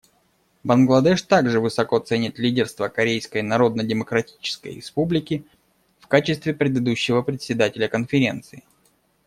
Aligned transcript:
Бангладеш 0.63 1.21
также 1.21 1.59
высоко 1.59 1.99
ценит 1.99 2.39
лидерство 2.39 2.87
Корейской 2.87 3.43
Народно-Демократической 3.43 4.73
Республики 4.73 5.45
в 5.99 6.07
качестве 6.07 6.55
предыдущего 6.55 7.21
Председателя 7.21 7.87
Конференции. 7.87 8.63